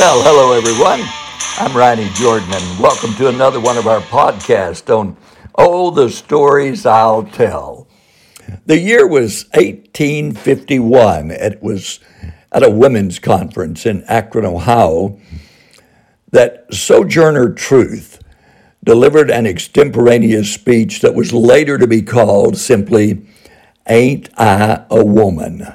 [0.00, 1.02] Well, hello everyone.
[1.58, 5.14] I'm Ronnie Jordan, and welcome to another one of our podcasts on
[5.54, 7.86] Oh, the Stories I'll Tell.
[8.64, 11.32] The year was 1851.
[11.32, 12.00] It was
[12.50, 15.20] at a women's conference in Akron, Ohio,
[16.30, 18.22] that Sojourner Truth
[18.82, 23.26] delivered an extemporaneous speech that was later to be called simply,
[23.86, 25.74] Ain't I a Woman?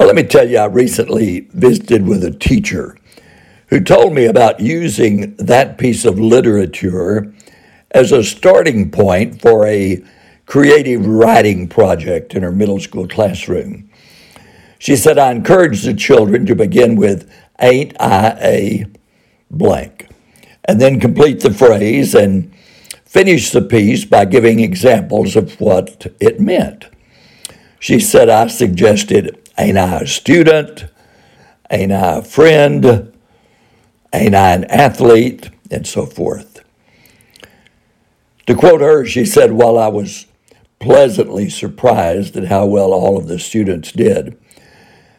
[0.00, 2.96] Well, let me tell you, I recently visited with a teacher
[3.66, 7.34] who told me about using that piece of literature
[7.90, 10.02] as a starting point for a
[10.46, 13.90] creative writing project in her middle school classroom.
[14.78, 17.30] She said, I encourage the children to begin with,
[17.60, 18.86] Ain't I a
[19.50, 20.08] blank,
[20.64, 22.50] and then complete the phrase and
[23.04, 26.86] finish the piece by giving examples of what it meant.
[27.78, 30.86] She said, I suggested, Ain't I a student?
[31.70, 33.12] Ain't I a friend?
[34.10, 35.50] Ain't I an athlete?
[35.70, 36.64] And so forth.
[38.46, 40.26] To quote her, she said, While I was
[40.78, 44.36] pleasantly surprised at how well all of the students did.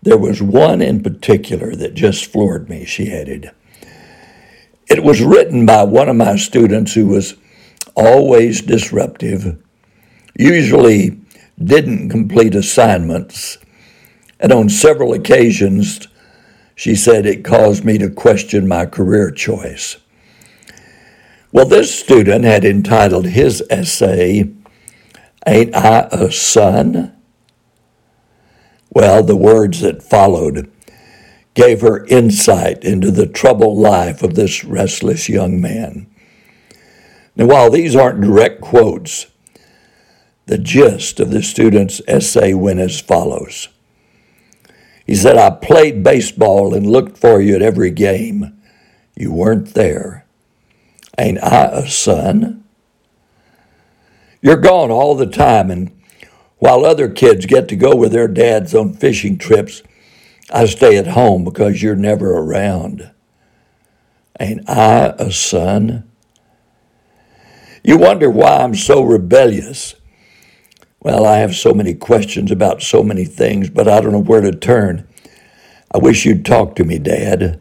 [0.00, 3.50] There was one in particular that just floored me, she added.
[4.88, 7.34] It was written by one of my students who was
[7.94, 9.62] always disruptive,
[10.36, 11.20] usually
[11.62, 13.58] didn't complete assignments,
[14.42, 16.08] and on several occasions,
[16.74, 19.98] she said it caused me to question my career choice.
[21.52, 24.50] Well, this student had entitled his essay,
[25.46, 27.16] Ain't I a son?
[28.90, 30.70] Well, the words that followed
[31.54, 36.06] gave her insight into the troubled life of this restless young man.
[37.36, 39.26] Now, while these aren't direct quotes,
[40.46, 43.68] the gist of the student's essay went as follows.
[45.12, 48.58] He said, I played baseball and looked for you at every game.
[49.14, 50.24] You weren't there.
[51.18, 52.64] Ain't I a son?
[54.40, 55.92] You're gone all the time, and
[56.60, 59.82] while other kids get to go with their dads on fishing trips,
[60.50, 63.10] I stay at home because you're never around.
[64.40, 66.10] Ain't I a son?
[67.84, 69.94] You wonder why I'm so rebellious.
[71.02, 74.40] Well, I have so many questions about so many things, but I don't know where
[74.40, 75.08] to turn.
[75.92, 77.60] I wish you'd talk to me, Dad.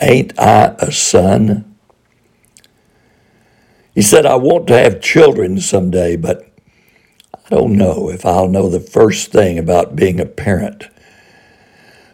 [0.00, 1.76] Ain't I a son?
[3.94, 6.52] He said, I want to have children someday, but
[7.32, 10.88] I don't know if I'll know the first thing about being a parent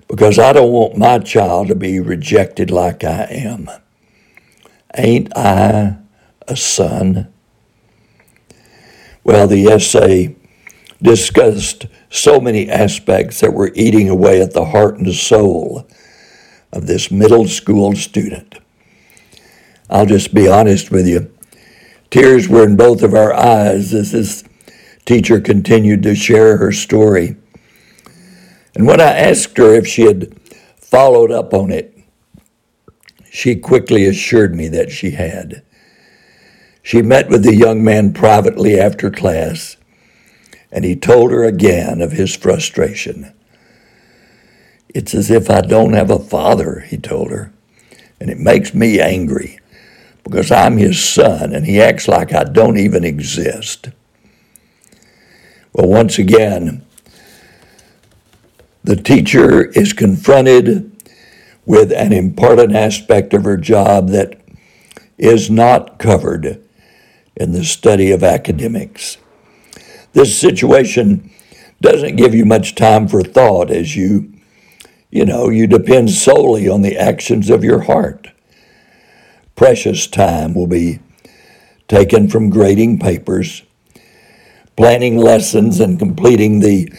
[0.09, 3.71] because I don't want my child to be rejected like I am.
[4.95, 5.97] Ain't I
[6.47, 7.32] a son?
[9.25, 10.35] Well, the essay
[11.01, 15.87] discussed so many aspects that were eating away at the heart and soul
[16.73, 18.59] of this middle school student.
[19.89, 21.33] I'll just be honest with you.
[22.11, 24.45] Tears were in both of our eyes as this
[25.05, 27.37] teacher continued to share her story.
[28.75, 30.35] And when I asked her if she had
[30.77, 31.97] followed up on it,
[33.31, 35.63] she quickly assured me that she had.
[36.83, 39.77] She met with the young man privately after class,
[40.71, 43.33] and he told her again of his frustration.
[44.89, 47.53] It's as if I don't have a father, he told her,
[48.21, 49.61] and it makes me angry
[50.25, 53.89] because I'm his son and he acts like I don't even exist.
[55.73, 56.85] Well, once again,
[58.85, 60.91] the teacher is confronted
[61.65, 64.41] with an important aspect of her job that
[65.17, 66.63] is not covered
[67.37, 69.19] in the study of academics.
[70.13, 71.31] This situation
[71.81, 74.33] doesn't give you much time for thought as you,
[75.11, 78.29] you know, you depend solely on the actions of your heart
[79.55, 80.99] precious time will be
[81.89, 83.63] taken from grading papers,
[84.77, 86.93] planning lessons, and completing the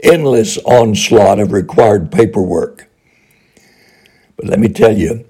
[0.00, 2.88] endless onslaught of required paperwork.
[4.36, 5.26] But let me tell you,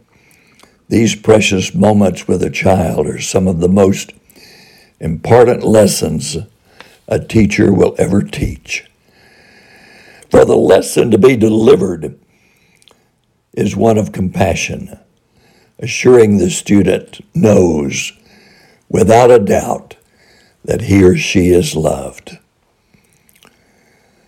[0.89, 4.13] these precious moments with a child are some of the most
[5.01, 6.37] important lessons
[7.09, 8.87] a teacher will ever teach.
[10.31, 12.19] For the lesson to be delivered
[13.53, 14.97] is one of compassion
[15.81, 18.13] assuring the student knows
[18.89, 19.97] without a doubt
[20.65, 22.39] that he or she is loved.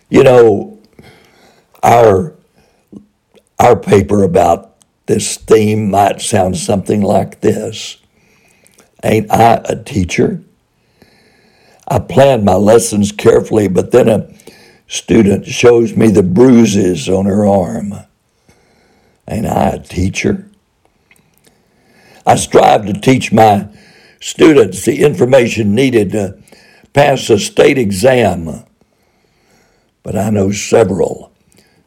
[0.09, 0.79] You know,
[1.83, 2.33] our,
[3.59, 4.75] our paper about
[5.05, 7.97] this theme might sound something like this
[9.05, 10.41] Ain't I a teacher?
[11.87, 14.33] I plan my lessons carefully, but then a
[14.87, 17.93] student shows me the bruises on her arm.
[19.27, 20.49] Ain't I a teacher?
[22.25, 23.67] I strive to teach my
[24.21, 26.37] students the information needed to
[26.93, 28.63] pass a state exam,
[30.03, 31.31] but I know several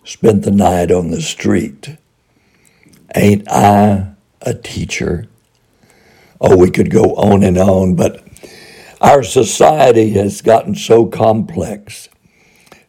[0.05, 1.97] spent the night on the street.
[3.15, 4.13] Ain't I
[4.43, 5.27] a teacher?
[6.41, 8.26] Oh, we could go on and on, but
[9.01, 12.09] our society has gotten so complex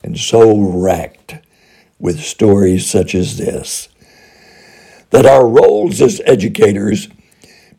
[0.04, 1.36] and so racked
[2.00, 3.90] with stories such as this
[5.10, 7.08] that our roles as educators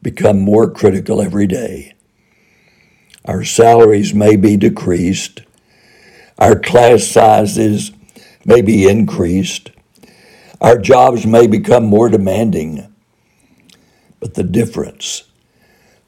[0.02, 1.94] become more critical every day.
[3.24, 5.42] Our salaries may be decreased,
[6.38, 7.92] our class sizes
[8.46, 9.70] may be increased,
[10.60, 12.92] our jobs may become more demanding.
[14.20, 15.24] But the difference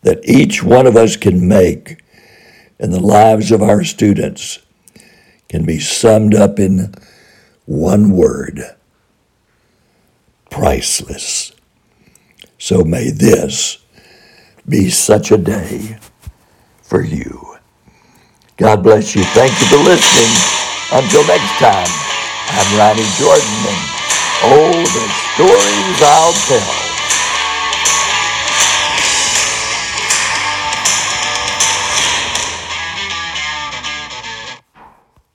[0.02, 2.02] that each one of us can make
[2.80, 4.58] in the lives of our students
[5.48, 6.94] can be summed up in
[7.66, 8.60] one word
[10.48, 11.52] priceless.
[12.58, 13.78] So may this
[14.66, 15.98] be such a day
[16.82, 17.56] for you.
[18.56, 19.24] God bless you.
[19.24, 20.32] Thank you for listening.
[20.92, 21.88] Until next time,
[22.48, 23.80] I'm Ronnie Jordan, and
[24.42, 25.06] oh, the
[25.36, 26.89] stories I'll tell.